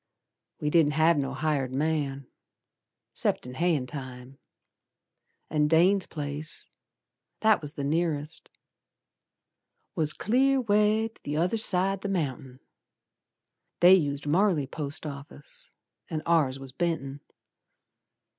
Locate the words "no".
1.19-1.35